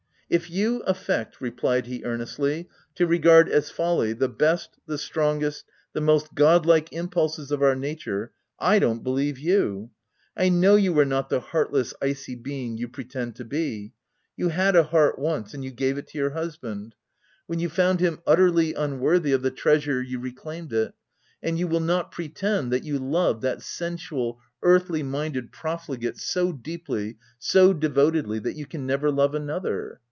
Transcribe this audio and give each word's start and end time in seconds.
If 0.33 0.49
you 0.49 0.79
affect/* 0.83 1.41
replied 1.41 1.87
he 1.87 2.05
earnestly," 2.05 2.69
to 2.95 3.05
re 3.05 3.19
gard 3.19 3.49
as 3.49 3.69
folly, 3.69 4.13
the 4.13 4.29
best, 4.29 4.77
the 4.85 4.97
strongest, 4.97 5.65
the 5.91 5.99
most 5.99 6.33
godlike 6.33 6.87
impulses 6.93 7.51
of 7.51 7.61
our 7.61 7.75
nature, 7.75 8.31
—/ 8.59 8.59
don't 8.79 9.03
believe 9.03 9.37
you— 9.37 9.89
I 10.37 10.47
know 10.47 10.77
you 10.77 10.97
are 10.99 11.03
not 11.05 11.29
the 11.29 11.41
heartless, 11.41 11.93
icy 12.01 12.35
being 12.35 12.77
you 12.77 12.87
pretend 12.87 13.35
to 13.35 13.43
be— 13.43 13.91
you 14.37 14.47
had 14.47 14.77
a 14.77 14.83
heart 14.83 15.19
once, 15.19 15.53
and 15.53 15.65
you 15.65 15.71
gave 15.71 15.97
it 15.97 16.07
to 16.07 16.17
your 16.17 16.29
husband. 16.29 16.95
When 17.47 17.59
you 17.59 17.67
found 17.67 17.97
OF 17.99 18.21
WILDFELL 18.23 18.23
HALL. 18.25 18.35
361 18.35 18.67
him 18.69 18.77
utterly 18.87 18.93
unworthy 18.95 19.31
of 19.33 19.41
the 19.41 19.51
treasure 19.51 20.01
you 20.01 20.17
re 20.17 20.31
claimed 20.31 20.71
it;— 20.71 20.93
and 21.43 21.59
you 21.59 21.67
will 21.67 21.81
not 21.81 22.13
pretend 22.13 22.71
that 22.71 22.85
you 22.85 22.99
loved 22.99 23.41
that 23.41 23.61
sensual, 23.61 24.39
earthly 24.63 25.03
minded 25.03 25.51
profligate 25.51 26.17
so 26.17 26.53
deeply, 26.53 27.17
so 27.37 27.73
devotedly 27.73 28.39
that 28.39 28.55
you 28.55 28.65
can 28.65 28.85
never 28.85 29.11
love 29.11 29.35
another 29.35 29.99